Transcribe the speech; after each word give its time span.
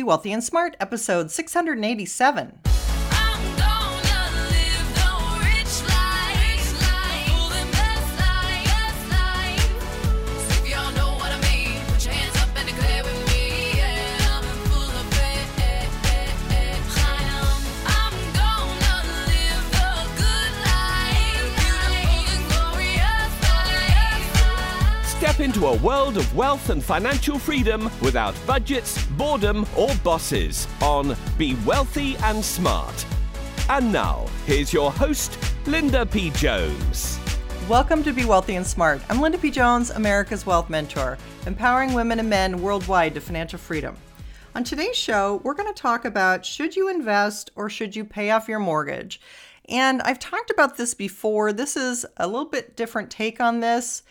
Be 0.00 0.04
Wealthy 0.04 0.32
and 0.32 0.42
Smart, 0.42 0.78
episode 0.80 1.30
687. 1.30 2.69
Into 25.40 25.68
a 25.68 25.76
world 25.78 26.18
of 26.18 26.36
wealth 26.36 26.68
and 26.68 26.84
financial 26.84 27.38
freedom 27.38 27.90
without 28.02 28.34
budgets, 28.46 29.02
boredom, 29.12 29.66
or 29.74 29.88
bosses 30.04 30.68
on 30.82 31.16
Be 31.38 31.56
Wealthy 31.64 32.18
and 32.18 32.44
Smart. 32.44 33.06
And 33.70 33.90
now, 33.90 34.26
here's 34.44 34.70
your 34.70 34.92
host, 34.92 35.38
Linda 35.64 36.04
P. 36.04 36.28
Jones. 36.32 37.18
Welcome 37.70 38.02
to 38.02 38.12
Be 38.12 38.26
Wealthy 38.26 38.56
and 38.56 38.66
Smart. 38.66 39.00
I'm 39.08 39.18
Linda 39.18 39.38
P. 39.38 39.50
Jones, 39.50 39.88
America's 39.88 40.44
Wealth 40.44 40.68
Mentor, 40.68 41.16
empowering 41.46 41.94
women 41.94 42.18
and 42.18 42.28
men 42.28 42.60
worldwide 42.60 43.14
to 43.14 43.22
financial 43.22 43.58
freedom. 43.58 43.96
On 44.54 44.62
today's 44.62 44.96
show, 44.96 45.40
we're 45.42 45.54
going 45.54 45.72
to 45.72 45.82
talk 45.82 46.04
about 46.04 46.44
should 46.44 46.76
you 46.76 46.90
invest 46.90 47.50
or 47.56 47.70
should 47.70 47.96
you 47.96 48.04
pay 48.04 48.30
off 48.30 48.46
your 48.46 48.58
mortgage? 48.58 49.22
And 49.70 50.02
I've 50.02 50.18
talked 50.18 50.50
about 50.50 50.76
this 50.76 50.92
before. 50.92 51.50
This 51.54 51.78
is 51.78 52.04
a 52.18 52.26
little 52.26 52.44
bit 52.44 52.76
different 52.76 53.10
take 53.10 53.40
on 53.40 53.60
this, 53.60 54.02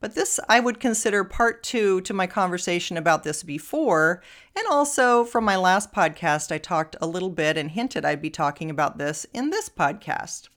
but 0.00 0.14
this 0.14 0.38
I 0.48 0.60
would 0.60 0.80
consider 0.80 1.24
part 1.24 1.62
two 1.62 2.00
to 2.02 2.14
my 2.14 2.26
conversation 2.26 2.96
about 2.96 3.22
this 3.24 3.42
before. 3.42 4.22
And 4.56 4.66
also 4.70 5.24
from 5.24 5.44
my 5.44 5.56
last 5.56 5.92
podcast, 5.92 6.52
I 6.52 6.58
talked 6.58 6.96
a 7.00 7.06
little 7.06 7.30
bit 7.30 7.56
and 7.56 7.70
hinted 7.70 8.04
I'd 8.04 8.22
be 8.22 8.30
talking 8.30 8.70
about 8.70 8.98
this 8.98 9.26
in 9.32 9.50
this 9.50 9.68
podcast. 9.68 10.48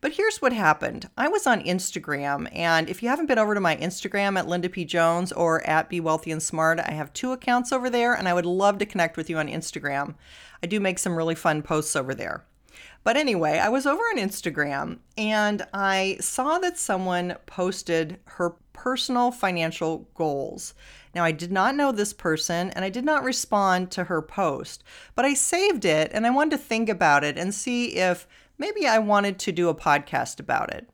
But 0.00 0.12
here's 0.12 0.40
what 0.40 0.54
happened. 0.54 1.10
I 1.18 1.28
was 1.28 1.46
on 1.46 1.62
Instagram, 1.62 2.48
and 2.56 2.88
if 2.88 3.02
you 3.02 3.10
haven't 3.10 3.26
been 3.26 3.38
over 3.38 3.54
to 3.54 3.60
my 3.60 3.76
Instagram 3.76 4.38
at 4.38 4.48
Linda 4.48 4.70
P. 4.70 4.86
Jones 4.86 5.30
or 5.30 5.62
at 5.68 5.90
Be 5.90 6.00
Wealthy 6.00 6.30
and 6.30 6.42
Smart, 6.42 6.80
I 6.80 6.92
have 6.92 7.12
two 7.12 7.32
accounts 7.32 7.70
over 7.70 7.90
there, 7.90 8.14
and 8.14 8.26
I 8.26 8.32
would 8.32 8.46
love 8.46 8.78
to 8.78 8.86
connect 8.86 9.18
with 9.18 9.28
you 9.28 9.36
on 9.36 9.48
Instagram. 9.48 10.14
I 10.62 10.68
do 10.68 10.80
make 10.80 10.98
some 10.98 11.16
really 11.16 11.34
fun 11.34 11.60
posts 11.60 11.94
over 11.94 12.14
there. 12.14 12.46
But 13.02 13.16
anyway, 13.16 13.58
I 13.58 13.68
was 13.68 13.86
over 13.86 14.02
on 14.02 14.18
Instagram 14.18 14.98
and 15.16 15.66
I 15.72 16.18
saw 16.20 16.58
that 16.58 16.78
someone 16.78 17.36
posted 17.46 18.18
her 18.24 18.56
personal 18.72 19.30
financial 19.30 20.08
goals. 20.14 20.74
Now, 21.14 21.24
I 21.24 21.32
did 21.32 21.50
not 21.50 21.74
know 21.74 21.92
this 21.92 22.12
person 22.12 22.70
and 22.70 22.84
I 22.84 22.90
did 22.90 23.04
not 23.04 23.24
respond 23.24 23.90
to 23.92 24.04
her 24.04 24.22
post, 24.22 24.84
but 25.14 25.24
I 25.24 25.34
saved 25.34 25.84
it 25.84 26.10
and 26.14 26.26
I 26.26 26.30
wanted 26.30 26.52
to 26.52 26.58
think 26.58 26.88
about 26.88 27.24
it 27.24 27.36
and 27.36 27.54
see 27.54 27.96
if 27.96 28.28
maybe 28.58 28.86
I 28.86 28.98
wanted 28.98 29.38
to 29.40 29.52
do 29.52 29.68
a 29.68 29.74
podcast 29.74 30.38
about 30.38 30.72
it. 30.72 30.88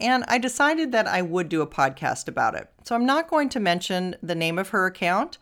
And 0.00 0.24
I 0.28 0.38
decided 0.38 0.92
that 0.92 1.08
I 1.08 1.22
would 1.22 1.48
do 1.48 1.60
a 1.60 1.66
podcast 1.66 2.28
about 2.28 2.54
it. 2.54 2.70
So 2.84 2.94
I'm 2.94 3.06
not 3.06 3.28
going 3.28 3.48
to 3.50 3.60
mention 3.60 4.14
the 4.22 4.36
name 4.36 4.58
of 4.58 4.68
her 4.68 4.86
account, 4.86 5.38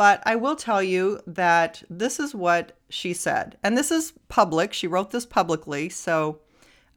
but 0.00 0.22
I 0.24 0.34
will 0.34 0.56
tell 0.56 0.82
you 0.82 1.20
that 1.26 1.82
this 1.90 2.18
is 2.18 2.34
what 2.34 2.72
she 2.88 3.12
said. 3.12 3.58
And 3.62 3.76
this 3.76 3.90
is 3.90 4.14
public. 4.30 4.72
She 4.72 4.86
wrote 4.86 5.10
this 5.10 5.26
publicly. 5.26 5.90
So 5.90 6.38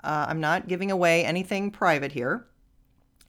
uh, 0.01 0.27
I'm 0.29 0.39
not 0.39 0.69
giving 0.69 0.89
away 0.89 1.25
anything 1.25 1.69
private 1.69 2.13
here. 2.13 2.45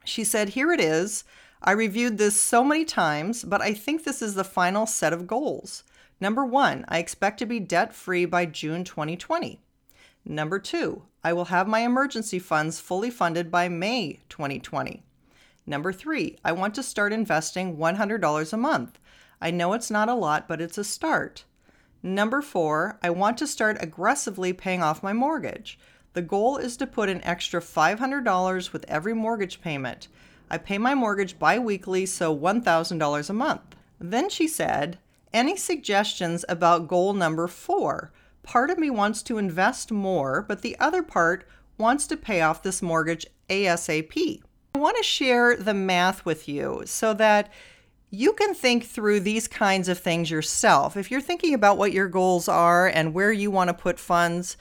She 0.05 0.23
said, 0.23 0.51
Here 0.51 0.71
it 0.71 0.79
is. 0.79 1.25
I 1.61 1.73
reviewed 1.73 2.19
this 2.19 2.41
so 2.41 2.63
many 2.63 2.85
times, 2.85 3.43
but 3.43 3.61
I 3.61 3.75
think 3.75 4.05
this 4.05 4.23
is 4.23 4.37
the 4.37 4.45
final 4.45 4.87
set 4.87 5.13
of 5.13 5.27
goals. 5.27 5.83
Number 6.21 6.45
one, 6.45 6.85
I 6.87 6.99
expect 6.99 7.41
to 7.41 7.47
be 7.47 7.59
debt 7.59 7.93
free 7.93 8.27
by 8.27 8.47
June 8.47 8.85
2020. 8.85 9.59
Number 10.25 10.61
two, 10.61 11.03
I 11.25 11.33
will 11.33 11.47
have 11.47 11.67
my 11.67 11.81
emergency 11.81 12.39
funds 12.39 12.79
fully 12.79 13.11
funded 13.11 13.51
by 13.51 13.69
May 13.69 14.21
2020. 14.29 15.03
Number 15.67 15.93
three, 15.93 16.39
I 16.45 16.53
want 16.53 16.77
to 16.77 16.83
start 16.85 17.13
investing 17.13 17.77
$100 17.77 18.53
a 18.53 18.57
month. 18.57 19.01
I 19.41 19.51
know 19.51 19.73
it's 19.73 19.91
not 19.91 20.09
a 20.09 20.15
lot, 20.15 20.49
but 20.49 20.61
it's 20.61 20.79
a 20.79 20.85
start. 20.85 21.45
Number 22.03 22.43
four, 22.43 22.99
I 23.03 23.11
want 23.11 23.39
to 23.39 23.47
start 23.47 23.79
aggressively 23.81 24.53
paying 24.53 24.83
off 24.83 25.03
my 25.03 25.13
mortgage. 25.13 25.79
The 26.13 26.23
goal 26.23 26.59
is 26.59 26.77
to 26.77 26.87
put 26.87 27.09
an 27.09 27.25
extra 27.25 27.61
$500 27.61 28.73
with 28.73 28.85
every 28.89 29.15
mortgage 29.15 29.61
payment. 29.61 30.09
I 30.51 30.59
pay 30.59 30.79
my 30.79 30.95
mortgage 30.95 31.39
bi 31.39 31.59
weekly, 31.59 32.07
so 32.07 32.37
$1,000 32.37 33.31
a 33.31 33.33
month. 33.33 33.77
Then 33.99 34.29
she 34.29 34.47
said, 34.47 34.99
Any 35.33 35.57
suggestions 35.57 36.45
about 36.49 36.89
goal 36.89 37.15
number 37.15 37.49
four? 37.49 38.13
Part 38.43 38.71
of 38.71 38.79
me 38.79 38.91
wants 38.91 39.23
to 39.25 39.39
invest 39.39 39.91
more, 39.91 40.43
but 40.43 40.63
the 40.63 40.79
other 40.79 41.03
part 41.03 41.49
wants 41.79 42.07
to 42.09 42.17
pay 42.17 42.43
off 42.43 42.63
this 42.63 42.83
mortgage 42.83 43.27
ASAP. 43.49 44.43
I 44.75 44.79
want 44.79 44.97
to 44.99 45.03
share 45.03 45.57
the 45.57 45.75
math 45.75 46.25
with 46.25 46.49
you 46.49 46.83
so 46.85 47.15
that 47.15 47.51
you 48.15 48.33
can 48.33 48.55
think 48.55 48.85
through 48.85 49.21
these 49.21 49.49
kinds 49.49 49.89
of 49.89 49.99
things 49.99 50.31
yourself. 50.31 50.97
If 50.97 51.11
you're 51.11 51.21
thinking 51.21 51.53
about 51.53 51.77
what 51.77 51.93
your 51.93 52.09
goals 52.09 52.49
are 52.49 52.87
and 52.87 53.13
where 53.13 53.33
you 53.33 53.51
want 53.51 53.69
to 53.69 53.75
put 53.75 53.99
funds, 53.99 54.57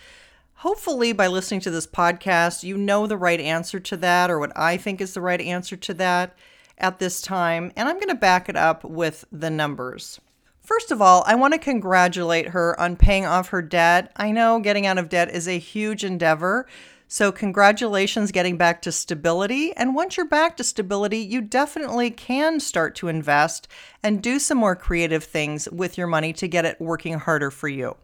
hopefully 0.56 1.14
by 1.14 1.28
listening 1.28 1.62
to 1.62 1.72
this 1.72 1.86
podcast, 1.86 2.64
you 2.64 2.78
know 2.78 3.06
the 3.06 3.18
right 3.18 3.40
answer 3.40 3.80
to 3.80 3.98
that 3.98 4.32
or 4.32 4.40
what 4.40 4.58
I 4.58 4.78
think 4.78 5.00
is 5.00 5.14
the 5.14 5.22
right 5.22 5.40
answer 5.40 5.76
to 5.76 5.94
that 5.94 6.36
at 6.78 6.98
this 6.98 7.22
time. 7.22 7.72
And 7.76 7.88
I'm 7.88 7.98
going 7.98 8.08
to 8.08 8.16
back 8.16 8.50
it 8.50 8.56
up 8.56 8.84
with 8.84 9.26
the 9.32 9.52
numbers. 9.52 10.20
First 10.62 10.92
of 10.92 11.02
all, 11.02 11.24
I 11.28 11.36
want 11.36 11.54
to 11.54 11.60
congratulate 11.60 12.50
her 12.50 12.80
on 12.80 12.96
paying 12.96 13.26
off 13.26 13.50
her 13.50 13.62
debt. 13.62 14.12
I 14.16 14.32
know 14.32 14.60
getting 14.60 14.88
out 14.88 14.98
of 14.98 15.10
debt 15.10 15.30
is 15.30 15.48
a 15.48 15.60
huge 15.60 16.04
endeavor. 16.04 16.66
So, 17.14 17.32
congratulations 17.32 18.32
getting 18.32 18.58
back 18.58 18.82
to 18.82 18.92
stability. 18.92 19.72
And 19.78 19.94
once 19.94 20.18
you're 20.18 20.26
back 20.26 20.58
to 20.58 20.64
stability, 20.64 21.20
you 21.20 21.42
definitely 21.42 22.10
can 22.10 22.60
start 22.60 22.96
to 22.96 23.08
invest 23.08 23.68
and 24.02 24.20
do 24.20 24.40
some 24.40 24.58
more 24.58 24.76
creative 24.76 25.24
things 25.24 25.70
with 25.70 25.96
your 25.96 26.08
money 26.08 26.34
to 26.34 26.48
get 26.48 26.66
it 26.66 26.82
working 26.82 27.20
harder 27.20 27.52
for 27.52 27.68
you. 27.68 27.98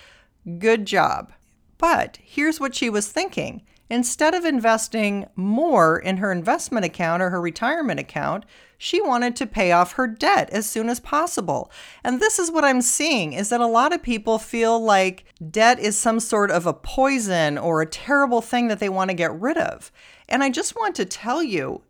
Good 0.59 0.87
job. 0.87 1.33
But 1.79 2.19
here's 2.23 2.61
what 2.61 2.75
she 2.75 2.91
was 2.91 3.11
thinking. 3.11 3.63
Instead 3.89 4.35
of 4.35 4.45
investing 4.45 5.29
more 5.35 5.99
in 5.99 6.19
her 6.19 6.31
investment 6.31 6.85
account 6.85 7.23
or 7.23 7.31
her 7.31 7.41
retirement 7.41 7.99
account, 7.99 8.45
she 8.79 9.03
wanted 9.03 9.35
to 9.37 9.47
pay 9.47 9.73
off 9.73 9.93
her 9.95 10.07
debt 10.07 10.49
as 10.51 10.65
soon 10.65 10.89
as 10.89 11.01
possible. 11.01 11.71
And 12.05 12.21
this 12.21 12.39
is 12.39 12.51
what 12.51 12.65
I'm 12.65 12.81
seeing 12.81 13.33
is 13.33 13.49
that 13.49 13.61
a 13.61 13.67
lot 13.67 13.93
of 13.93 14.03
people 14.03 14.39
feel 14.39 14.81
like 14.81 15.25
debt 15.51 15.81
is 15.81 15.99
some 15.99 16.21
sort 16.21 16.53
of 16.53 16.65
a 16.65 16.73
poison 16.73 17.59
or 17.59 17.83
a 17.83 17.87
terrible 17.87 18.41
thing 18.41 18.69
that 18.69 18.79
they 18.79 18.89
want 18.89 19.11
to 19.11 19.17
get 19.17 19.39
rid 19.39 19.59
of. 19.59 19.91
And 20.29 20.45
I 20.45 20.51
just 20.51 20.77
want 20.77 20.95
to 20.95 21.05
tell 21.05 21.43
you, 21.43 21.83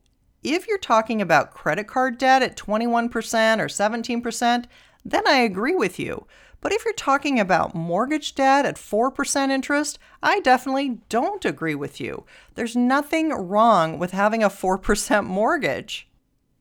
if 0.43 0.67
you're 0.67 0.79
talking 0.79 1.21
about 1.21 1.53
credit 1.53 1.87
card 1.87 2.17
debt 2.17 2.43
at 2.43 2.57
21% 2.57 3.07
or 3.11 3.67
17%, 3.67 4.65
then 5.05 5.29
I 5.29 5.37
agree 5.37 5.75
with 5.75 5.99
you. 5.99 6.27
But 6.61 6.73
if 6.73 6.85
you're 6.85 6.95
talking 6.95 7.39
about 7.39 7.75
mortgage 7.75 8.35
debt 8.35 8.67
at 8.67 8.77
4% 8.77 9.51
interest, 9.51 9.99
I 10.23 10.41
definitely 10.41 10.99
don't 11.09 11.45
agree 11.45 11.75
with 11.75 12.01
you. 12.01 12.25
There's 12.55 12.75
nothing 12.75 13.31
wrong 13.31 13.99
with 13.99 14.11
having 14.11 14.43
a 14.43 14.51
4% 14.51 15.25
mortgage. 15.25 16.08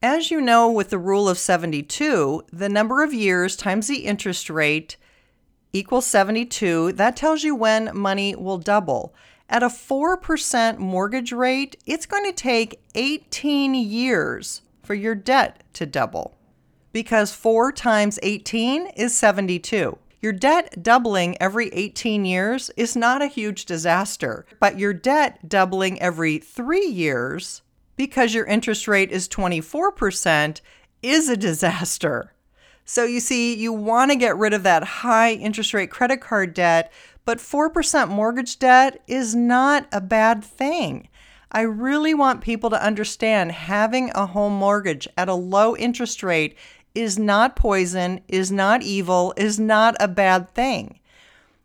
As 0.02 0.30
you 0.30 0.40
know, 0.40 0.70
with 0.70 0.92
the 0.92 1.00
rule 1.00 1.28
of 1.28 1.40
72, 1.40 2.44
the 2.54 2.70
number 2.70 3.04
of 3.04 3.16
years 3.16 3.56
times 3.56 3.88
the 3.88 4.06
interest 4.06 4.48
rate 4.48 4.96
equals 5.74 6.06
72. 6.06 6.92
That 6.94 7.16
tells 7.16 7.44
you 7.44 7.56
when 7.56 7.90
money 7.98 8.36
will 8.36 8.60
double. 8.60 9.16
At 9.50 9.64
a 9.64 9.68
4% 9.68 10.78
mortgage 10.78 11.32
rate, 11.32 11.78
it's 11.88 12.06
going 12.06 12.26
to 12.26 12.32
take 12.32 12.80
18 12.94 13.74
years 13.74 14.62
for 14.84 14.94
your 14.94 15.16
debt 15.16 15.64
to 15.74 15.88
double 15.88 16.38
because 16.92 17.34
4 17.34 17.72
times 17.72 18.20
18 18.22 18.88
is 18.96 19.18
72. 19.18 19.98
Your 20.22 20.34
debt 20.34 20.84
doubling 20.84 21.42
every 21.42 21.70
18 21.70 22.24
years 22.24 22.70
is 22.78 22.96
not 22.96 23.24
a 23.24 23.28
huge 23.28 23.66
disaster, 23.66 24.46
but 24.60 24.78
your 24.78 24.94
debt 24.94 25.50
doubling 25.50 26.00
every 26.00 26.38
three 26.38 26.86
years 26.86 27.62
because 27.98 28.34
your 28.34 28.46
interest 28.46 28.88
rate 28.88 29.12
is 29.12 29.28
24% 29.28 30.62
is 31.04 31.28
a 31.28 31.36
disaster. 31.36 32.34
So 32.86 33.04
you 33.04 33.20
see, 33.20 33.54
you 33.54 33.74
want 33.74 34.12
to 34.12 34.18
get 34.18 34.38
rid 34.38 34.54
of 34.54 34.64
that 34.64 34.84
high 34.84 35.34
interest 35.34 35.74
rate 35.74 35.92
credit 35.92 36.22
card 36.22 36.54
debt, 36.54 36.94
but 37.26 37.40
4% 37.40 38.08
mortgage 38.08 38.60
debt 38.60 39.04
is 39.08 39.36
not 39.36 39.88
a 39.92 40.00
bad 40.00 40.42
thing. 40.42 41.10
I 41.52 41.62
really 41.62 42.14
want 42.14 42.42
people 42.42 42.70
to 42.70 42.82
understand 42.82 43.52
having 43.52 44.12
a 44.16 44.26
home 44.26 44.54
mortgage 44.54 45.08
at 45.18 45.28
a 45.28 45.34
low 45.34 45.76
interest 45.76 46.24
rate 46.24 46.58
is 46.96 47.20
not 47.20 47.56
poison, 47.56 48.22
is 48.28 48.52
not 48.52 48.84
evil, 48.84 49.34
is 49.38 49.60
not 49.60 49.96
a 50.00 50.08
bad 50.08 50.50
thing. 50.50 51.00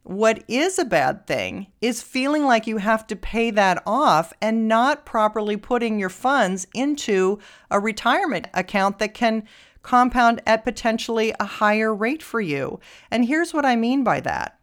What 0.05 0.43
is 0.49 0.81
a 0.81 0.85
bad 0.85 1.29
thing 1.29 1.69
is 1.81 2.03
feeling 2.03 2.45
like 2.45 2.67
you 2.67 2.79
have 2.79 3.07
to 3.07 3.17
pay 3.17 3.53
that 3.53 3.83
off 3.87 4.33
and 4.43 4.67
not 4.67 5.07
properly 5.07 5.57
putting 5.57 5.99
your 5.99 6.09
funds 6.09 6.67
into 6.75 7.39
a 7.71 7.79
retirement 7.79 8.49
account 8.53 8.99
that 8.99 9.15
can 9.15 9.45
compound 9.83 10.43
at 10.45 10.65
potentially 10.65 11.33
a 11.39 11.45
higher 11.45 11.95
rate 11.95 12.23
for 12.23 12.41
you. 12.41 12.81
And 13.11 13.27
here's 13.27 13.55
what 13.55 13.65
I 13.65 13.77
mean 13.77 14.03
by 14.03 14.21
that. 14.21 14.59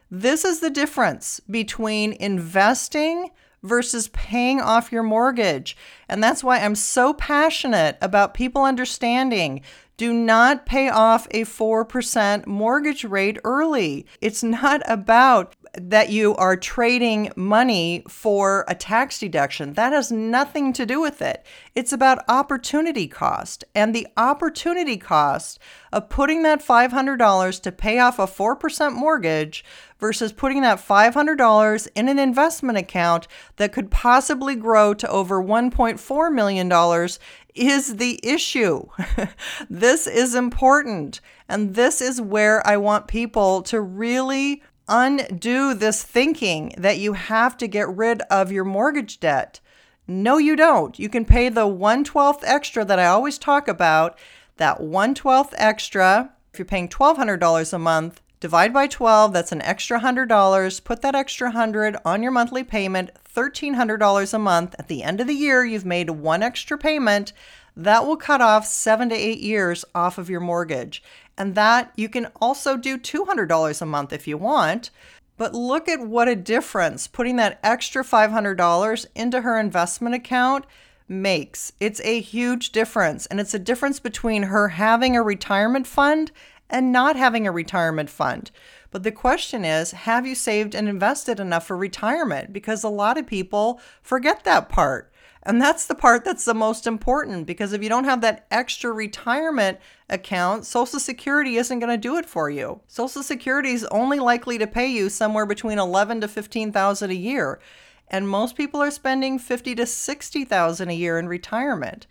This 0.09 0.45
is 0.45 0.59
the 0.59 0.69
difference 0.69 1.39
between 1.41 2.13
investing 2.13 3.31
versus 3.63 4.07
paying 4.09 4.61
off 4.61 4.91
your 4.91 5.03
mortgage. 5.03 5.75
And 6.07 6.23
that's 6.23 6.43
why 6.43 6.59
I'm 6.59 6.75
so 6.75 7.13
passionate 7.13 7.97
about 8.01 8.33
people 8.33 8.63
understanding 8.63 9.61
do 9.97 10.13
not 10.13 10.67
pay 10.67 10.89
off 10.89 11.27
a 11.31 11.41
4% 11.41 12.45
mortgage 12.45 13.03
rate 13.03 13.39
early. 13.43 14.05
It's 14.21 14.43
not 14.43 14.81
about 14.85 15.55
that 15.79 16.09
you 16.09 16.35
are 16.35 16.57
trading 16.57 17.31
money 17.35 18.03
for 18.07 18.65
a 18.67 18.73
tax 18.73 19.19
deduction. 19.19 19.73
That 19.73 19.93
has 19.93 20.11
nothing 20.11 20.73
to 20.73 20.85
do 20.85 20.99
with 20.99 21.21
it. 21.21 21.45
It's 21.75 21.93
about 21.93 22.25
opportunity 22.27 23.07
cost. 23.07 23.63
And 23.75 23.93
the 23.93 24.07
opportunity 24.17 24.97
cost 24.97 25.59
of 25.93 26.09
putting 26.09 26.41
that 26.43 26.65
$500 26.65 27.61
to 27.61 27.71
pay 27.71 27.99
off 27.99 28.17
a 28.17 28.25
4% 28.25 28.93
mortgage 28.93 29.63
versus 29.99 30.33
putting 30.33 30.61
that 30.61 30.79
$500 30.79 31.87
in 31.95 32.09
an 32.09 32.19
investment 32.19 32.77
account 32.77 33.27
that 33.57 33.71
could 33.71 33.91
possibly 33.91 34.55
grow 34.55 34.93
to 34.95 35.09
over 35.09 35.41
$1.4 35.41 36.33
million 36.33 37.09
is 37.55 37.97
the 37.97 38.19
issue. 38.23 38.87
this 39.69 40.07
is 40.07 40.33
important. 40.33 41.21
And 41.47 41.75
this 41.75 42.01
is 42.01 42.19
where 42.19 42.65
I 42.65 42.77
want 42.77 43.07
people 43.07 43.61
to 43.63 43.79
really 43.79 44.61
undo 44.87 45.73
this 45.73 46.03
thinking 46.03 46.73
that 46.77 46.97
you 46.97 47.13
have 47.13 47.57
to 47.57 47.67
get 47.67 47.89
rid 47.89 48.21
of 48.23 48.51
your 48.51 48.63
mortgage 48.63 49.19
debt. 49.19 49.59
No, 50.07 50.37
you 50.37 50.55
don't. 50.55 50.97
You 50.97 51.09
can 51.09 51.25
pay 51.25 51.49
the 51.49 51.67
112th 51.67 52.39
extra 52.43 52.85
that 52.85 52.99
I 52.99 53.07
always 53.07 53.37
talk 53.37 53.67
about. 53.67 54.17
That 54.55 54.79
112th 54.79 55.53
extra, 55.57 56.31
if 56.53 56.59
you're 56.59 56.65
paying 56.65 56.87
$1,200 56.87 57.73
a 57.73 57.79
month, 57.79 58.21
divide 58.39 58.73
by 58.73 58.87
12, 58.87 59.33
that's 59.33 59.51
an 59.51 59.61
extra 59.61 59.99
$100. 59.99 60.83
Put 60.83 61.01
that 61.01 61.15
extra 61.15 61.49
100 61.49 61.97
on 62.05 62.23
your 62.23 62.31
monthly 62.31 62.63
payment, 62.63 63.11
$1,300 63.35 64.33
a 64.33 64.39
month. 64.39 64.75
At 64.79 64.87
the 64.87 65.03
end 65.03 65.19
of 65.19 65.27
the 65.27 65.33
year, 65.33 65.65
you've 65.65 65.85
made 65.85 66.09
one 66.09 66.41
extra 66.41 66.77
payment. 66.77 67.33
That 67.75 68.07
will 68.07 68.17
cut 68.17 68.41
off 68.41 68.65
seven 68.65 69.09
to 69.09 69.15
eight 69.15 69.39
years 69.39 69.85
off 69.93 70.17
of 70.17 70.29
your 70.29 70.39
mortgage. 70.39 71.03
And 71.37 71.55
that 71.55 71.91
you 71.95 72.09
can 72.09 72.27
also 72.41 72.77
do 72.77 72.97
$200 72.97 73.81
a 73.81 73.85
month 73.85 74.13
if 74.13 74.27
you 74.27 74.37
want. 74.37 74.89
But 75.37 75.53
look 75.53 75.87
at 75.87 75.99
what 75.99 76.27
a 76.27 76.35
difference 76.35 77.07
putting 77.07 77.35
that 77.35 77.59
extra 77.63 78.03
$500 78.03 79.05
into 79.15 79.41
her 79.41 79.59
investment 79.59 80.15
account 80.15 80.65
makes. 81.07 81.73
It's 81.79 82.01
a 82.03 82.19
huge 82.19 82.71
difference. 82.71 83.27
And 83.27 83.39
it's 83.39 83.53
a 83.53 83.59
difference 83.59 83.99
between 83.99 84.43
her 84.43 84.69
having 84.69 85.15
a 85.15 85.21
retirement 85.21 85.85
fund 85.85 86.31
and 86.69 86.91
not 86.91 87.15
having 87.15 87.47
a 87.47 87.51
retirement 87.51 88.09
fund. 88.09 88.51
But 88.91 89.03
the 89.03 89.11
question 89.11 89.63
is 89.63 89.91
have 89.91 90.25
you 90.25 90.35
saved 90.35 90.73
and 90.73 90.89
invested 90.89 91.39
enough 91.39 91.67
for 91.67 91.77
retirement? 91.77 92.51
Because 92.51 92.83
a 92.83 92.89
lot 92.89 93.17
of 93.17 93.27
people 93.27 93.79
forget 94.01 94.43
that 94.43 94.69
part. 94.69 95.11
And 95.47 95.61
that's 95.61 95.85
the 95.85 95.95
part 95.95 96.25
that's 96.25 96.43
the 96.43 96.53
most 96.53 96.85
important 96.85 97.47
because 97.47 97.71
if 97.71 97.81
you 97.81 97.87
don't 97.87 98.03
have 98.03 98.19
that 98.19 98.45
extra 98.51 98.91
retirement 98.91 99.79
account, 100.09 100.65
Social 100.65 100.99
Security 100.99 101.55
isn't 101.55 101.79
going 101.79 101.89
to 101.89 101.97
do 101.97 102.17
it 102.17 102.25
for 102.25 102.49
you. 102.49 102.81
Social 102.89 103.23
Security 103.23 103.71
is 103.71 103.85
only 103.85 104.19
likely 104.19 104.57
to 104.57 104.67
pay 104.67 104.87
you 104.87 105.07
somewhere 105.07 105.45
between 105.45 105.79
11 105.79 106.19
to 106.19 106.27
15,000 106.27 107.09
a 107.09 107.13
year, 107.13 107.61
and 108.09 108.27
most 108.27 108.57
people 108.57 108.81
are 108.81 108.91
spending 108.91 109.39
50 109.39 109.73
to 109.75 109.85
60,000 109.85 110.89
a 110.89 110.93
year 110.93 111.17
in 111.17 111.29
retirement. 111.29 112.07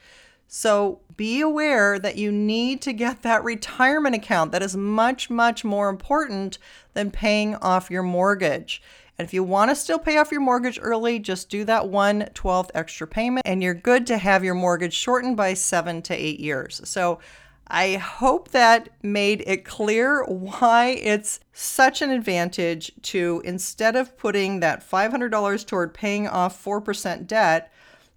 So 0.49 1.01
be 1.15 1.43
aware 1.43 1.99
that 1.99 2.17
you 2.17 2.33
need 2.33 2.81
to 2.83 2.95
get 2.95 3.21
that 3.21 3.45
retirement 3.45 4.15
account 4.15 4.51
that 4.53 4.63
is 4.63 4.79
much 4.79 5.29
much 5.29 5.63
more 5.63 5.91
important 5.91 6.57
than 6.95 7.11
paying 7.11 7.57
off 7.57 7.91
your 7.91 8.03
mortgage. 8.03 8.81
And 9.19 9.27
if 9.27 9.33
you 9.33 9.43
want 9.43 9.71
to 9.71 9.75
still 9.75 9.99
pay 9.99 10.19
off 10.19 10.31
your 10.31 10.41
mortgage 10.41 10.79
early, 10.81 11.19
just 11.19 11.49
do 11.49 11.65
that 11.65 11.89
one 11.89 12.23
12th 12.35 12.71
extra 12.75 13.07
payment 13.07 13.47
and 13.47 13.63
you're 13.63 13.75
good 13.75 14.07
to 14.09 14.19
have 14.19 14.45
your 14.45 14.55
mortgage 14.55 14.95
shortened 14.95 15.37
by 15.37 15.55
seven 15.55 16.03
to 16.03 16.15
eight 16.15 16.39
years. 16.39 16.81
So 16.85 17.19
I 17.69 17.95
hope 17.95 18.51
that 18.51 18.91
made 19.03 19.43
it 19.47 19.65
clear 19.65 20.23
why 20.25 20.89
it's 21.03 21.41
such 21.53 22.01
an 22.01 22.11
advantage 22.11 22.93
to 23.03 23.43
instead 23.45 23.97
of 23.97 24.17
putting 24.17 24.61
that 24.61 24.89
$500 24.89 25.67
toward 25.67 25.93
paying 25.93 26.29
off 26.29 26.63
4% 26.63 27.27
debt, 27.27 27.73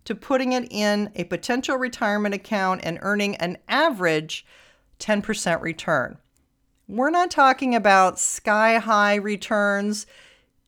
to 0.06 0.16
putting 0.16 0.54
it 0.54 0.68
in 0.72 1.12
a 1.16 1.24
potential 1.26 1.78
retirement 1.78 2.36
account 2.36 2.82
and 2.84 3.00
earning 3.02 3.36
an 3.38 3.58
average 3.68 4.46
10% 5.00 5.62
return. 5.62 6.18
We're 6.88 7.10
not 7.10 7.32
talking 7.32 7.76
about 7.76 8.20
sky 8.20 8.78
high 8.78 9.16
returns 9.16 10.06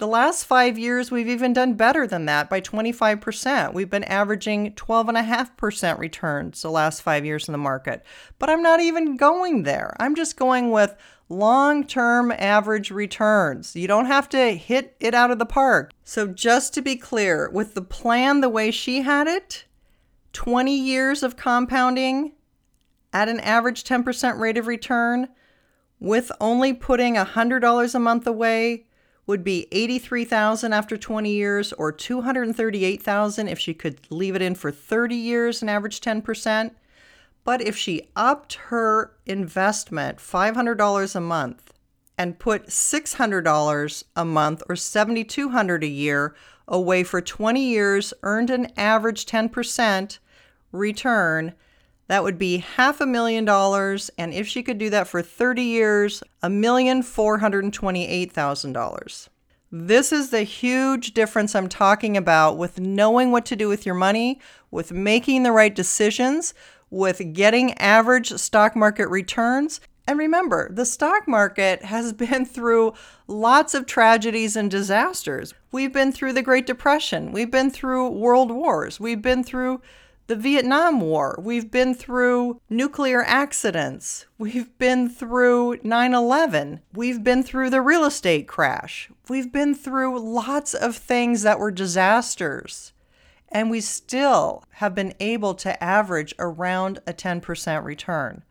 the 0.02 0.08
last 0.08 0.46
five 0.46 0.80
years, 0.80 1.12
we've 1.12 1.28
even 1.28 1.54
done 1.54 1.76
better 1.76 2.08
than 2.08 2.26
that 2.26 2.50
by 2.50 2.60
25%. 2.60 3.72
We've 3.72 3.88
been 3.88 4.04
averaging 4.06 4.74
12.5% 4.74 6.00
returns 6.00 6.64
the 6.64 6.72
last 6.72 7.04
five 7.04 7.24
years 7.24 7.48
in 7.48 7.52
the 7.52 7.60
market. 7.60 8.04
But 8.40 8.50
I'm 8.50 8.64
not 8.64 8.80
even 8.80 9.16
going 9.16 9.62
there. 9.62 9.96
I'm 10.00 10.16
just 10.16 10.38
going 10.38 10.72
with 10.72 10.96
long 11.30 11.86
term 11.86 12.32
average 12.32 12.90
returns. 12.90 13.76
You 13.76 13.88
don't 13.88 14.08
have 14.08 14.28
to 14.30 14.56
hit 14.56 14.96
it 15.00 15.14
out 15.14 15.30
of 15.30 15.38
the 15.38 15.46
park. 15.46 15.92
So, 16.04 16.26
just 16.26 16.74
to 16.74 16.82
be 16.82 16.96
clear, 16.96 17.48
with 17.52 17.76
the 17.76 17.84
plan 17.84 18.42
the 18.42 18.50
way 18.50 18.72
she 18.72 19.04
had 19.04 19.28
it, 19.28 19.66
20 20.34 20.76
years 20.76 21.22
of 21.22 21.38
compounding 21.38 22.32
at 23.14 23.30
an 23.30 23.40
average 23.42 23.84
10% 23.84 24.40
rate 24.40 24.58
of 24.58 24.66
return, 24.66 25.28
with 26.00 26.32
only 26.42 26.74
putting 26.74 27.18
$100 27.18 27.96
a 27.96 28.00
month 28.00 28.26
away 28.26 28.88
would 29.32 29.44
be 29.46 29.66
83,000 29.72 30.74
after 30.74 30.98
20 30.98 31.32
years 31.32 31.72
or 31.72 31.94
238,000 31.94 33.48
if 33.48 33.58
she 33.58 33.74
could 33.74 34.00
leave 34.10 34.36
it 34.36 34.42
in 34.42 34.56
for 34.56 34.72
30 34.72 35.16
years 35.16 35.62
and 35.62 35.70
average 35.70 36.02
10%. 36.02 36.72
But 37.46 37.62
if 37.62 37.78
she 37.78 38.10
upped 38.14 38.56
her 38.56 39.14
investment 39.26 40.18
$500 40.18 41.16
a 41.16 41.22
month 41.22 41.72
and 42.18 42.40
put 42.40 42.68
$600 42.68 44.04
a 44.18 44.26
month 44.26 44.64
or 44.68 44.76
7200 44.76 45.84
a 45.86 45.88
year 45.88 46.36
away 46.68 47.02
for 47.02 47.22
20 47.22 47.64
years, 47.64 48.14
earned 48.24 48.50
an 48.50 48.68
average 48.76 49.26
10% 49.26 50.20
return, 50.74 51.54
that 52.12 52.24
would 52.26 52.38
be 52.38 52.58
half 52.58 53.00
a 53.00 53.06
million 53.06 53.46
dollars. 53.46 54.12
And 54.18 54.34
if 54.34 54.46
she 54.46 54.64
could 54.64 54.78
do 54.78 54.90
that 54.90 55.08
for 55.08 55.22
30 55.22 55.62
years, 55.62 56.22
a 56.44 56.50
million 56.50 57.04
four 57.04 57.38
hundred 57.38 57.72
twenty-eight 57.72 58.34
thousand 58.34 58.74
dollars. 58.74 59.30
This 59.72 60.12
is 60.12 60.30
the 60.30 60.44
huge 60.44 61.14
difference 61.14 61.56
I'm 61.56 61.70
talking 61.70 62.18
about 62.18 62.58
with 62.58 62.82
knowing 62.82 63.32
what 63.32 63.46
to 63.46 63.56
do 63.56 63.70
with 63.70 63.86
your 63.86 63.96
money, 63.96 64.42
with 64.72 64.92
making 64.92 65.44
the 65.44 65.54
right 65.54 65.74
decisions, 65.74 66.54
with 66.90 67.32
getting 67.32 67.78
average 67.78 68.34
stock 68.34 68.76
market 68.76 69.08
returns. 69.08 69.80
And 70.06 70.20
remember, 70.20 70.70
the 70.70 70.86
stock 70.86 71.30
market 71.30 71.82
has 71.86 72.12
been 72.26 72.44
through 72.46 72.92
lots 73.28 73.74
of 73.74 73.86
tragedies 73.86 74.58
and 74.58 74.70
disasters. 74.70 75.54
We've 75.72 75.94
been 75.94 76.12
through 76.12 76.34
the 76.34 76.42
Great 76.42 76.68
Depression, 76.68 77.32
we've 77.32 77.52
been 77.52 77.72
through 77.72 78.10
world 78.10 78.52
wars, 78.52 79.00
we've 79.00 79.22
been 79.22 79.46
through 79.46 79.82
the 80.32 80.38
Vietnam 80.38 81.02
War, 81.02 81.38
we've 81.44 81.70
been 81.70 81.94
through 81.94 82.62
nuclear 82.70 83.22
accidents, 83.26 84.28
we've 84.38 84.78
been 84.78 85.10
through 85.10 85.80
9 85.84 86.14
11, 86.14 86.80
we've 86.94 87.22
been 87.22 87.44
through 87.44 87.70
the 87.70 87.82
real 87.82 88.06
estate 88.06 88.48
crash, 88.48 89.10
we've 89.28 89.52
been 89.52 89.76
through 89.76 90.18
lots 90.18 90.74
of 90.74 90.96
things 90.96 91.42
that 91.42 91.60
were 91.60 91.70
disasters. 91.70 92.94
And 93.50 93.70
we 93.70 93.82
still 93.82 94.64
have 94.76 94.96
been 94.96 95.14
able 95.20 95.54
to 95.56 95.84
average 95.84 96.34
around 96.40 97.00
a 97.06 97.12
10% 97.12 97.84
return. 97.84 98.46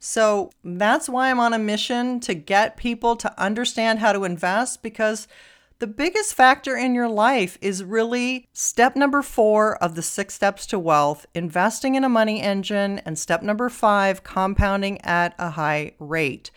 So 0.00 0.50
that's 0.64 1.08
why 1.08 1.30
I'm 1.30 1.38
on 1.38 1.52
a 1.52 1.58
mission 1.60 2.18
to 2.18 2.34
get 2.34 2.76
people 2.76 3.14
to 3.14 3.40
understand 3.40 4.00
how 4.00 4.12
to 4.12 4.24
invest 4.24 4.82
because 4.82 5.28
the 5.82 5.88
biggest 5.88 6.32
factor 6.32 6.76
in 6.76 6.94
your 6.94 7.08
life 7.08 7.58
is 7.60 7.82
really 7.82 8.46
step 8.52 8.94
number 8.94 9.20
four 9.20 9.76
of 9.82 9.96
the 9.96 10.02
six 10.02 10.32
steps 10.32 10.64
to 10.64 10.78
wealth 10.78 11.26
investing 11.34 11.96
in 11.96 12.04
a 12.04 12.08
money 12.08 12.40
engine, 12.40 13.00
and 13.00 13.18
step 13.18 13.42
number 13.42 13.68
five 13.68 14.22
compounding 14.22 15.00
at 15.00 15.34
a 15.40 15.50
high 15.50 15.92
rate. 15.98 16.52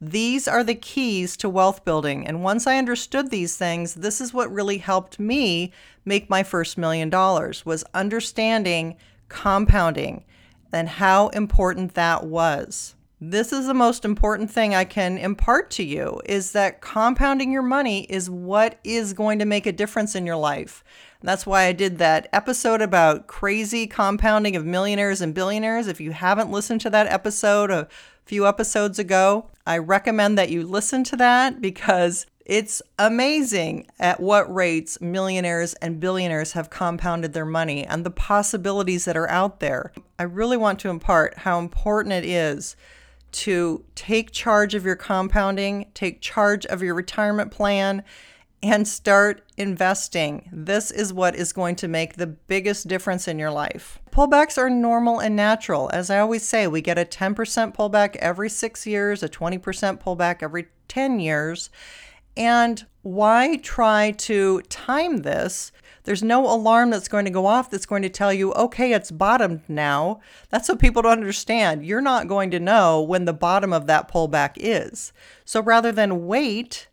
These 0.00 0.48
are 0.48 0.64
the 0.64 0.74
keys 0.74 1.36
to 1.36 1.50
wealth 1.50 1.84
building. 1.84 2.26
And 2.26 2.42
once 2.42 2.66
I 2.66 2.78
understood 2.78 3.30
these 3.30 3.58
things, 3.58 3.92
this 3.92 4.22
is 4.22 4.32
what 4.32 4.50
really 4.50 4.78
helped 4.78 5.20
me 5.20 5.70
make 6.06 6.30
my 6.30 6.42
first 6.42 6.78
million 6.78 7.10
dollars 7.10 7.66
was 7.66 7.84
understanding 7.92 8.96
compounding 9.28 10.24
and 10.72 10.88
how 10.88 11.28
important 11.28 11.92
that 11.92 12.24
was. 12.24 12.94
This 13.24 13.52
is 13.52 13.68
the 13.68 13.72
most 13.72 14.04
important 14.04 14.50
thing 14.50 14.74
I 14.74 14.82
can 14.82 15.16
impart 15.16 15.70
to 15.72 15.84
you 15.84 16.20
is 16.26 16.50
that 16.52 16.80
compounding 16.80 17.52
your 17.52 17.62
money 17.62 18.02
is 18.10 18.28
what 18.28 18.80
is 18.82 19.12
going 19.12 19.38
to 19.38 19.44
make 19.44 19.64
a 19.64 19.70
difference 19.70 20.16
in 20.16 20.26
your 20.26 20.34
life. 20.34 20.82
And 21.20 21.28
that's 21.28 21.46
why 21.46 21.62
I 21.66 21.72
did 21.72 21.98
that 21.98 22.28
episode 22.32 22.82
about 22.82 23.28
crazy 23.28 23.86
compounding 23.86 24.56
of 24.56 24.66
millionaires 24.66 25.20
and 25.20 25.32
billionaires. 25.32 25.86
If 25.86 26.00
you 26.00 26.10
haven't 26.10 26.50
listened 26.50 26.80
to 26.80 26.90
that 26.90 27.06
episode 27.06 27.70
a 27.70 27.86
few 28.24 28.44
episodes 28.44 28.98
ago, 28.98 29.46
I 29.64 29.78
recommend 29.78 30.36
that 30.36 30.50
you 30.50 30.66
listen 30.66 31.04
to 31.04 31.16
that 31.18 31.60
because 31.60 32.26
it's 32.44 32.82
amazing 32.98 33.86
at 34.00 34.18
what 34.18 34.52
rates 34.52 35.00
millionaires 35.00 35.74
and 35.74 36.00
billionaires 36.00 36.54
have 36.54 36.70
compounded 36.70 37.34
their 37.34 37.46
money 37.46 37.86
and 37.86 38.04
the 38.04 38.10
possibilities 38.10 39.04
that 39.04 39.16
are 39.16 39.30
out 39.30 39.60
there. 39.60 39.92
I 40.18 40.24
really 40.24 40.56
want 40.56 40.80
to 40.80 40.88
impart 40.88 41.38
how 41.38 41.60
important 41.60 42.14
it 42.14 42.24
is 42.24 42.74
to 43.32 43.84
take 43.94 44.30
charge 44.30 44.74
of 44.74 44.84
your 44.84 44.96
compounding, 44.96 45.90
take 45.94 46.20
charge 46.20 46.66
of 46.66 46.82
your 46.82 46.94
retirement 46.94 47.50
plan, 47.50 48.02
and 48.62 48.86
start 48.86 49.42
investing. 49.56 50.48
This 50.52 50.90
is 50.90 51.12
what 51.12 51.34
is 51.34 51.52
going 51.52 51.74
to 51.76 51.88
make 51.88 52.14
the 52.14 52.28
biggest 52.28 52.86
difference 52.86 53.26
in 53.26 53.38
your 53.38 53.50
life. 53.50 53.98
Pullbacks 54.12 54.56
are 54.56 54.70
normal 54.70 55.18
and 55.18 55.34
natural. 55.34 55.90
As 55.92 56.10
I 56.10 56.20
always 56.20 56.46
say, 56.46 56.66
we 56.68 56.80
get 56.80 56.98
a 56.98 57.04
10% 57.04 57.34
pullback 57.74 58.16
every 58.16 58.48
six 58.48 58.86
years, 58.86 59.22
a 59.22 59.28
20% 59.28 59.60
pullback 60.00 60.42
every 60.42 60.66
10 60.86 61.18
years. 61.18 61.70
And 62.36 62.86
why 63.02 63.56
try 63.56 64.12
to 64.12 64.60
time 64.62 65.18
this? 65.18 65.72
There's 66.04 66.22
no 66.22 66.44
alarm 66.52 66.90
that's 66.90 67.08
going 67.08 67.24
to 67.26 67.30
go 67.30 67.46
off 67.46 67.70
that's 67.70 67.86
going 67.86 68.02
to 68.02 68.08
tell 68.08 68.32
you, 68.32 68.52
okay, 68.54 68.92
it's 68.92 69.10
bottomed 69.10 69.62
now. 69.68 70.20
That's 70.50 70.68
what 70.68 70.80
people 70.80 71.02
don't 71.02 71.12
understand. 71.12 71.86
You're 71.86 72.00
not 72.00 72.28
going 72.28 72.50
to 72.50 72.60
know 72.60 73.00
when 73.00 73.24
the 73.24 73.32
bottom 73.32 73.72
of 73.72 73.86
that 73.86 74.10
pullback 74.10 74.54
is. 74.56 75.12
So 75.44 75.62
rather 75.62 75.92
than 75.92 76.26
wait, 76.26 76.88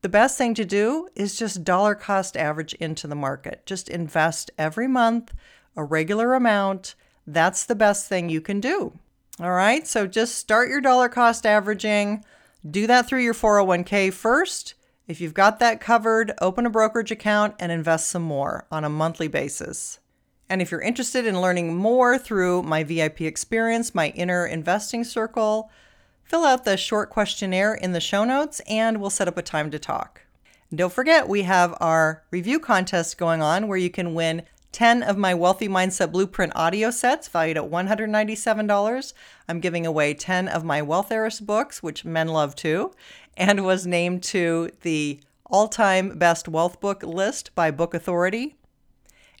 the 0.00 0.08
best 0.08 0.38
thing 0.38 0.54
to 0.54 0.64
do 0.64 1.08
is 1.14 1.38
just 1.38 1.64
dollar 1.64 1.94
cost 1.94 2.36
average 2.36 2.74
into 2.74 3.06
the 3.06 3.14
market. 3.14 3.64
Just 3.66 3.88
invest 3.88 4.50
every 4.58 4.88
month 4.88 5.32
a 5.76 5.84
regular 5.84 6.34
amount. 6.34 6.94
That's 7.26 7.64
the 7.64 7.74
best 7.74 8.08
thing 8.08 8.28
you 8.28 8.40
can 8.40 8.60
do. 8.60 8.98
All 9.40 9.52
right, 9.52 9.86
so 9.86 10.06
just 10.08 10.36
start 10.36 10.68
your 10.68 10.80
dollar 10.80 11.08
cost 11.08 11.46
averaging. 11.46 12.24
Do 12.68 12.88
that 12.88 13.06
through 13.06 13.22
your 13.22 13.34
401k 13.34 14.12
first. 14.12 14.74
If 15.08 15.22
you've 15.22 15.32
got 15.32 15.58
that 15.58 15.80
covered, 15.80 16.34
open 16.38 16.66
a 16.66 16.70
brokerage 16.70 17.10
account 17.10 17.54
and 17.58 17.72
invest 17.72 18.08
some 18.08 18.20
more 18.20 18.66
on 18.70 18.84
a 18.84 18.90
monthly 18.90 19.26
basis. 19.26 20.00
And 20.50 20.60
if 20.60 20.70
you're 20.70 20.82
interested 20.82 21.24
in 21.24 21.40
learning 21.40 21.74
more 21.74 22.18
through 22.18 22.62
my 22.64 22.84
VIP 22.84 23.22
experience, 23.22 23.94
my 23.94 24.08
inner 24.10 24.44
investing 24.44 25.04
circle, 25.04 25.70
fill 26.24 26.44
out 26.44 26.66
the 26.66 26.76
short 26.76 27.08
questionnaire 27.08 27.72
in 27.72 27.92
the 27.92 28.00
show 28.00 28.24
notes 28.24 28.60
and 28.68 29.00
we'll 29.00 29.08
set 29.08 29.28
up 29.28 29.38
a 29.38 29.42
time 29.42 29.70
to 29.70 29.78
talk. 29.78 30.26
And 30.68 30.76
don't 30.76 30.92
forget, 30.92 31.26
we 31.26 31.42
have 31.44 31.74
our 31.80 32.24
review 32.30 32.60
contest 32.60 33.16
going 33.16 33.40
on 33.40 33.66
where 33.66 33.78
you 33.78 33.88
can 33.88 34.12
win 34.12 34.42
10 34.72 35.02
of 35.02 35.16
my 35.16 35.32
Wealthy 35.32 35.68
Mindset 35.68 36.12
Blueprint 36.12 36.52
audio 36.54 36.90
sets 36.90 37.28
valued 37.28 37.56
at 37.56 37.70
$197. 37.70 39.12
I'm 39.48 39.60
giving 39.60 39.86
away 39.86 40.12
10 40.12 40.48
of 40.48 40.64
my 40.64 40.82
Wealth 40.82 41.10
Heiress 41.10 41.40
books, 41.40 41.82
which 41.82 42.04
men 42.04 42.28
love 42.28 42.54
too, 42.54 42.92
and 43.38 43.64
was 43.64 43.86
named 43.86 44.22
to 44.24 44.70
the 44.82 45.20
all 45.46 45.68
time 45.68 46.18
best 46.18 46.48
wealth 46.48 46.80
book 46.80 47.02
list 47.02 47.54
by 47.54 47.70
Book 47.70 47.94
Authority. 47.94 48.56